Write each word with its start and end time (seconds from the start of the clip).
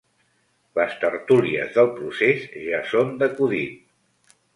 Les 0.77 0.93
tertúlies 1.03 1.69
del 1.75 1.89
procés 1.99 2.47
ja 2.69 2.79
són 2.93 3.13
d’acudit. 3.21 4.35